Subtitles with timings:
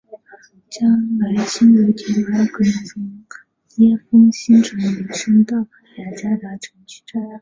[0.71, 3.23] 将来轻轨铁路还有可能从
[3.85, 7.21] 椰风新城延伸到雅加达城区站。